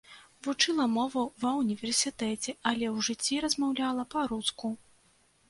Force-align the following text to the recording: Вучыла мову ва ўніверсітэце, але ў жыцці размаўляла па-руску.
Вучыла 0.45 0.85
мову 0.95 1.23
ва 1.43 1.51
ўніверсітэце, 1.59 2.51
але 2.71 2.85
ў 2.95 3.07
жыцці 3.11 3.35
размаўляла 3.45 4.09
па-руску. 4.17 4.75